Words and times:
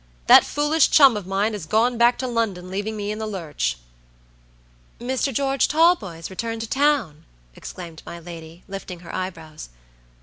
"That 0.25 0.43
foolish 0.43 0.89
chum 0.89 1.15
of 1.15 1.27
mine 1.27 1.53
has 1.53 1.67
gone 1.67 1.95
back 1.99 2.17
to 2.17 2.27
London 2.27 2.71
leaving 2.71 2.97
me 2.97 3.11
in 3.11 3.19
the 3.19 3.27
lurch." 3.27 3.77
"Mr. 4.99 5.31
George 5.31 5.67
Talboys 5.67 6.31
returned 6.31 6.61
to 6.61 6.67
town?" 6.67 7.23
exclaimed 7.55 8.01
my 8.03 8.17
lady, 8.19 8.63
lifting 8.67 9.01
her 9.01 9.13
eyebrows. 9.13 9.69